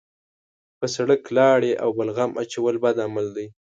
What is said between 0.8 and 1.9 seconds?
سړک لاړې او